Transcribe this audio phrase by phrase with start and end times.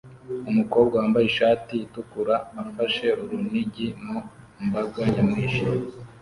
[0.49, 4.17] Umukobwa wambaye ishati itukura afashe urunigi mu
[4.67, 5.63] mbaga nyamwinshi